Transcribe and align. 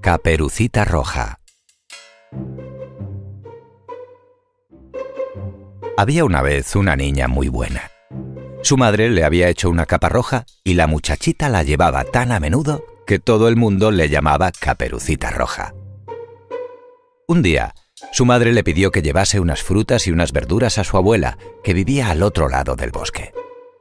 Caperucita 0.00 0.84
Roja 0.84 1.40
Había 5.96 6.24
una 6.24 6.42
vez 6.42 6.74
una 6.74 6.96
niña 6.96 7.28
muy 7.28 7.48
buena. 7.48 7.90
Su 8.62 8.76
madre 8.76 9.10
le 9.10 9.24
había 9.24 9.48
hecho 9.48 9.70
una 9.70 9.86
capa 9.86 10.08
roja 10.08 10.44
y 10.64 10.74
la 10.74 10.86
muchachita 10.86 11.48
la 11.48 11.62
llevaba 11.62 12.04
tan 12.04 12.32
a 12.32 12.40
menudo 12.40 12.84
que 13.06 13.18
todo 13.18 13.48
el 13.48 13.56
mundo 13.56 13.90
le 13.90 14.08
llamaba 14.08 14.50
Caperucita 14.50 15.30
Roja. 15.30 15.74
Un 17.28 17.42
día, 17.42 17.74
su 18.12 18.24
madre 18.24 18.52
le 18.52 18.64
pidió 18.64 18.90
que 18.90 19.02
llevase 19.02 19.40
unas 19.40 19.62
frutas 19.62 20.06
y 20.06 20.10
unas 20.10 20.32
verduras 20.32 20.78
a 20.78 20.84
su 20.84 20.96
abuela, 20.96 21.38
que 21.62 21.74
vivía 21.74 22.10
al 22.10 22.22
otro 22.22 22.48
lado 22.48 22.76
del 22.76 22.90
bosque, 22.90 23.32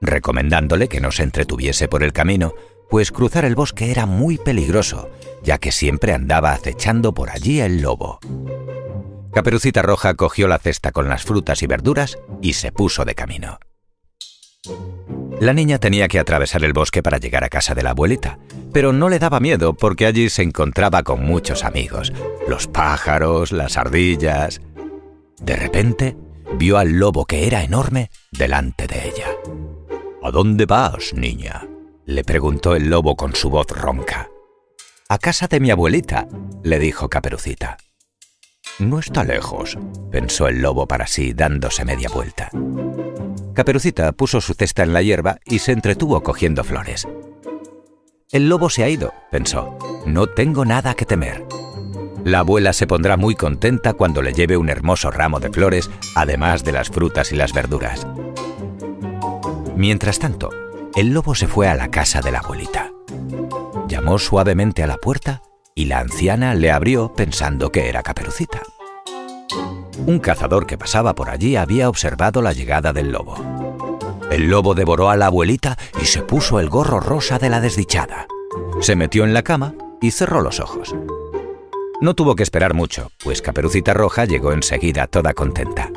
recomendándole 0.00 0.88
que 0.88 1.00
no 1.00 1.10
se 1.10 1.22
entretuviese 1.22 1.88
por 1.88 2.02
el 2.02 2.12
camino, 2.12 2.54
pues 2.90 3.10
cruzar 3.10 3.44
el 3.44 3.54
bosque 3.54 3.90
era 3.90 4.06
muy 4.06 4.38
peligroso, 4.38 5.10
ya 5.42 5.58
que 5.58 5.72
siempre 5.72 6.12
andaba 6.12 6.52
acechando 6.52 7.12
por 7.12 7.30
allí 7.30 7.60
el 7.60 7.82
lobo. 7.82 8.18
Caperucita 9.32 9.82
Roja 9.82 10.14
cogió 10.14 10.46
la 10.46 10.58
cesta 10.58 10.92
con 10.92 11.08
las 11.08 11.24
frutas 11.24 11.62
y 11.62 11.66
verduras 11.66 12.18
y 12.40 12.52
se 12.52 12.70
puso 12.70 13.04
de 13.04 13.14
camino. 13.14 13.58
La 15.40 15.52
niña 15.52 15.78
tenía 15.78 16.06
que 16.06 16.20
atravesar 16.20 16.64
el 16.64 16.72
bosque 16.72 17.02
para 17.02 17.18
llegar 17.18 17.42
a 17.42 17.48
casa 17.48 17.74
de 17.74 17.82
la 17.82 17.90
abuelita, 17.90 18.38
pero 18.72 18.92
no 18.92 19.08
le 19.08 19.18
daba 19.18 19.40
miedo 19.40 19.74
porque 19.74 20.06
allí 20.06 20.30
se 20.30 20.42
encontraba 20.42 21.02
con 21.02 21.24
muchos 21.24 21.64
amigos, 21.64 22.12
los 22.48 22.68
pájaros, 22.68 23.50
las 23.50 23.76
ardillas. 23.76 24.60
De 25.42 25.56
repente, 25.56 26.16
vio 26.56 26.78
al 26.78 26.92
lobo 26.92 27.26
que 27.26 27.46
era 27.46 27.64
enorme 27.64 28.10
delante 28.30 28.86
de 28.86 29.08
ella. 29.08 29.28
¿A 30.22 30.30
dónde 30.30 30.66
vas, 30.66 31.12
niña? 31.12 31.66
Le 32.06 32.24
preguntó 32.24 32.76
el 32.76 32.90
lobo 32.90 33.16
con 33.16 33.34
su 33.34 33.50
voz 33.50 33.68
ronca. 33.68 34.28
A 35.08 35.18
casa 35.18 35.46
de 35.46 35.60
mi 35.60 35.70
abuelita, 35.70 36.28
le 36.62 36.78
dijo 36.78 37.08
Caperucita. 37.08 37.78
No 38.78 38.98
está 38.98 39.24
lejos, 39.24 39.78
pensó 40.10 40.48
el 40.48 40.60
lobo 40.60 40.86
para 40.86 41.06
sí, 41.06 41.32
dándose 41.32 41.84
media 41.84 42.08
vuelta. 42.08 42.50
Caperucita 43.54 44.12
puso 44.12 44.40
su 44.40 44.54
cesta 44.54 44.82
en 44.82 44.92
la 44.92 45.02
hierba 45.02 45.38
y 45.44 45.60
se 45.60 45.72
entretuvo 45.72 46.22
cogiendo 46.22 46.64
flores. 46.64 47.06
El 48.32 48.48
lobo 48.48 48.68
se 48.68 48.82
ha 48.82 48.88
ido, 48.88 49.12
pensó. 49.30 49.78
No 50.06 50.26
tengo 50.26 50.64
nada 50.64 50.94
que 50.94 51.06
temer. 51.06 51.46
La 52.24 52.40
abuela 52.40 52.72
se 52.72 52.86
pondrá 52.86 53.16
muy 53.16 53.34
contenta 53.34 53.92
cuando 53.92 54.22
le 54.22 54.32
lleve 54.32 54.56
un 54.56 54.70
hermoso 54.70 55.10
ramo 55.10 55.40
de 55.40 55.50
flores, 55.50 55.90
además 56.16 56.64
de 56.64 56.72
las 56.72 56.88
frutas 56.88 57.32
y 57.32 57.36
las 57.36 57.52
verduras. 57.52 58.06
Mientras 59.76 60.18
tanto, 60.18 60.50
el 60.96 61.12
lobo 61.12 61.34
se 61.34 61.48
fue 61.48 61.68
a 61.68 61.74
la 61.74 61.90
casa 61.90 62.20
de 62.20 62.30
la 62.30 62.38
abuelita. 62.38 62.92
Llamó 63.88 64.18
suavemente 64.18 64.82
a 64.82 64.86
la 64.86 64.96
puerta 64.96 65.42
y 65.74 65.86
la 65.86 65.98
anciana 65.98 66.54
le 66.54 66.70
abrió 66.70 67.12
pensando 67.14 67.72
que 67.72 67.88
era 67.88 68.02
Caperucita. 68.02 68.62
Un 70.06 70.20
cazador 70.20 70.66
que 70.66 70.78
pasaba 70.78 71.14
por 71.14 71.30
allí 71.30 71.56
había 71.56 71.88
observado 71.88 72.42
la 72.42 72.52
llegada 72.52 72.92
del 72.92 73.10
lobo. 73.10 73.36
El 74.30 74.48
lobo 74.48 74.74
devoró 74.74 75.10
a 75.10 75.16
la 75.16 75.26
abuelita 75.26 75.76
y 76.00 76.04
se 76.04 76.22
puso 76.22 76.60
el 76.60 76.68
gorro 76.68 77.00
rosa 77.00 77.38
de 77.38 77.50
la 77.50 77.60
desdichada. 77.60 78.26
Se 78.80 78.96
metió 78.96 79.24
en 79.24 79.34
la 79.34 79.42
cama 79.42 79.74
y 80.00 80.12
cerró 80.12 80.42
los 80.42 80.60
ojos. 80.60 80.94
No 82.00 82.14
tuvo 82.14 82.36
que 82.36 82.42
esperar 82.42 82.74
mucho, 82.74 83.10
pues 83.22 83.42
Caperucita 83.42 83.94
Roja 83.94 84.26
llegó 84.26 84.52
enseguida 84.52 85.06
toda 85.06 85.34
contenta. 85.34 85.90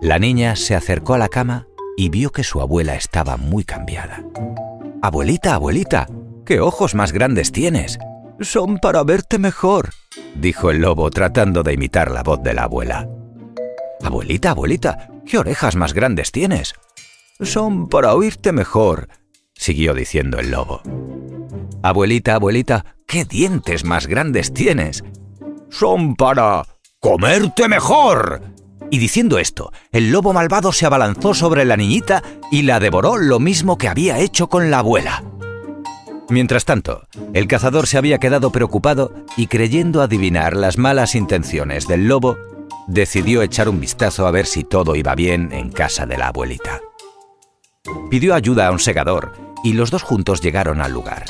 La 0.00 0.18
niña 0.18 0.54
se 0.56 0.74
acercó 0.74 1.14
a 1.14 1.18
la 1.18 1.28
cama 1.28 1.66
y 1.96 2.08
vio 2.08 2.30
que 2.30 2.44
su 2.44 2.60
abuela 2.60 2.94
estaba 2.94 3.36
muy 3.36 3.64
cambiada. 3.64 4.24
Abuelita, 5.02 5.54
abuelita, 5.54 6.08
¿qué 6.44 6.60
ojos 6.60 6.94
más 6.94 7.12
grandes 7.12 7.52
tienes? 7.52 7.98
Son 8.40 8.78
para 8.78 9.02
verte 9.04 9.38
mejor, 9.38 9.90
dijo 10.34 10.70
el 10.70 10.80
lobo 10.80 11.10
tratando 11.10 11.62
de 11.62 11.74
imitar 11.74 12.10
la 12.10 12.22
voz 12.22 12.42
de 12.42 12.54
la 12.54 12.64
abuela. 12.64 13.08
Abuelita, 14.02 14.50
abuelita, 14.50 15.08
¿qué 15.24 15.38
orejas 15.38 15.76
más 15.76 15.92
grandes 15.92 16.32
tienes? 16.32 16.74
Son 17.40 17.88
para 17.88 18.14
oírte 18.14 18.52
mejor, 18.52 19.08
siguió 19.54 19.94
diciendo 19.94 20.38
el 20.38 20.50
lobo. 20.50 20.82
Abuelita, 21.82 22.34
abuelita, 22.34 22.96
¿qué 23.06 23.24
dientes 23.24 23.84
más 23.84 24.06
grandes 24.06 24.52
tienes? 24.52 25.04
Son 25.70 26.16
para 26.16 26.64
comerte 26.98 27.68
mejor. 27.68 28.53
Y 28.94 28.98
diciendo 28.98 29.40
esto, 29.40 29.72
el 29.90 30.12
lobo 30.12 30.32
malvado 30.32 30.70
se 30.70 30.86
abalanzó 30.86 31.34
sobre 31.34 31.64
la 31.64 31.76
niñita 31.76 32.22
y 32.52 32.62
la 32.62 32.78
devoró 32.78 33.16
lo 33.16 33.40
mismo 33.40 33.76
que 33.76 33.88
había 33.88 34.20
hecho 34.20 34.48
con 34.48 34.70
la 34.70 34.78
abuela. 34.78 35.24
Mientras 36.28 36.64
tanto, 36.64 37.08
el 37.32 37.48
cazador 37.48 37.88
se 37.88 37.98
había 37.98 38.18
quedado 38.20 38.52
preocupado 38.52 39.12
y 39.36 39.48
creyendo 39.48 40.00
adivinar 40.00 40.54
las 40.54 40.78
malas 40.78 41.16
intenciones 41.16 41.88
del 41.88 42.06
lobo, 42.06 42.36
decidió 42.86 43.42
echar 43.42 43.68
un 43.68 43.80
vistazo 43.80 44.28
a 44.28 44.30
ver 44.30 44.46
si 44.46 44.62
todo 44.62 44.94
iba 44.94 45.16
bien 45.16 45.50
en 45.50 45.72
casa 45.72 46.06
de 46.06 46.16
la 46.16 46.28
abuelita. 46.28 46.80
Pidió 48.10 48.32
ayuda 48.36 48.68
a 48.68 48.70
un 48.70 48.78
segador 48.78 49.32
y 49.64 49.72
los 49.72 49.90
dos 49.90 50.04
juntos 50.04 50.40
llegaron 50.40 50.80
al 50.80 50.92
lugar. 50.92 51.24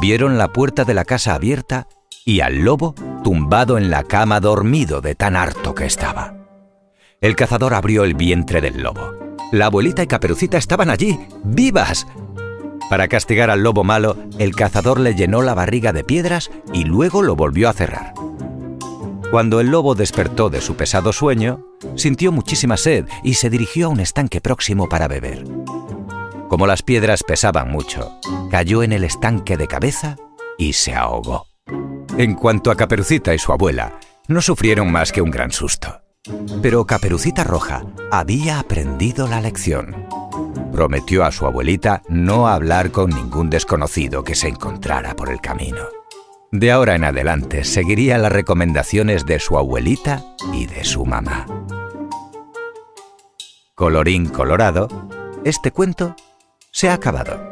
Vieron 0.00 0.38
la 0.38 0.52
puerta 0.52 0.84
de 0.84 0.94
la 0.94 1.04
casa 1.04 1.34
abierta 1.34 1.88
y 2.24 2.38
al 2.38 2.60
lobo 2.60 2.94
tumbado 3.24 3.78
en 3.78 3.90
la 3.90 4.04
cama 4.04 4.38
dormido 4.38 5.00
de 5.00 5.16
tan 5.16 5.34
harto 5.34 5.74
que 5.74 5.84
estaba. 5.84 6.37
El 7.20 7.36
cazador 7.36 7.74
abrió 7.74 8.04
el 8.04 8.14
vientre 8.14 8.60
del 8.60 8.82
lobo. 8.82 9.12
La 9.52 9.66
abuelita 9.66 10.02
y 10.02 10.06
Caperucita 10.06 10.58
estaban 10.58 10.90
allí, 10.90 11.18
vivas, 11.42 12.06
para 12.88 13.06
castigar 13.06 13.50
al 13.50 13.62
lobo 13.62 13.84
malo, 13.84 14.16
el 14.38 14.54
cazador 14.54 14.98
le 14.98 15.14
llenó 15.14 15.42
la 15.42 15.52
barriga 15.52 15.92
de 15.92 16.04
piedras 16.04 16.50
y 16.72 16.84
luego 16.84 17.22
lo 17.22 17.36
volvió 17.36 17.68
a 17.68 17.74
cerrar. 17.74 18.14
Cuando 19.30 19.60
el 19.60 19.68
lobo 19.68 19.94
despertó 19.94 20.48
de 20.48 20.62
su 20.62 20.74
pesado 20.74 21.12
sueño, 21.12 21.66
sintió 21.96 22.32
muchísima 22.32 22.78
sed 22.78 23.04
y 23.22 23.34
se 23.34 23.50
dirigió 23.50 23.86
a 23.86 23.90
un 23.90 24.00
estanque 24.00 24.40
próximo 24.40 24.88
para 24.88 25.06
beber. 25.06 25.44
Como 26.48 26.66
las 26.66 26.82
piedras 26.82 27.22
pesaban 27.22 27.70
mucho, 27.70 28.18
cayó 28.50 28.82
en 28.82 28.92
el 28.92 29.04
estanque 29.04 29.58
de 29.58 29.68
cabeza 29.68 30.16
y 30.56 30.72
se 30.72 30.94
ahogó. 30.94 31.46
En 32.16 32.34
cuanto 32.34 32.70
a 32.70 32.76
Caperucita 32.76 33.34
y 33.34 33.38
su 33.38 33.52
abuela, 33.52 34.00
no 34.28 34.40
sufrieron 34.40 34.90
más 34.90 35.12
que 35.12 35.20
un 35.20 35.30
gran 35.30 35.52
susto. 35.52 36.00
Pero 36.62 36.86
Caperucita 36.86 37.44
Roja 37.44 37.84
había 38.10 38.58
aprendido 38.58 39.28
la 39.28 39.40
lección 39.40 40.08
prometió 40.78 41.24
a 41.24 41.32
su 41.32 41.44
abuelita 41.44 42.02
no 42.08 42.46
hablar 42.46 42.92
con 42.92 43.10
ningún 43.10 43.50
desconocido 43.50 44.22
que 44.22 44.36
se 44.36 44.46
encontrara 44.46 45.16
por 45.16 45.28
el 45.28 45.40
camino. 45.40 45.88
De 46.52 46.70
ahora 46.70 46.94
en 46.94 47.02
adelante 47.02 47.64
seguiría 47.64 48.16
las 48.16 48.30
recomendaciones 48.30 49.26
de 49.26 49.40
su 49.40 49.58
abuelita 49.58 50.24
y 50.52 50.66
de 50.66 50.84
su 50.84 51.04
mamá. 51.04 51.46
Colorín 53.74 54.28
colorado, 54.28 54.86
este 55.42 55.72
cuento 55.72 56.14
se 56.70 56.88
ha 56.88 56.94
acabado. 56.94 57.47